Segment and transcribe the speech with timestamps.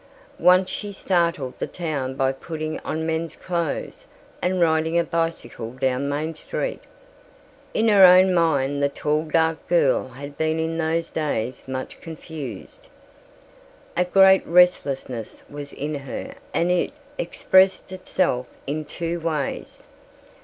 [0.39, 4.07] Once she startled the town by putting on men's clothes
[4.41, 6.81] and riding a bicycle down Main Street.
[7.75, 12.87] In her own mind the tall dark girl had been in those days much confused.
[13.95, 19.83] A great restlessness was in her and it expressed itself in two ways.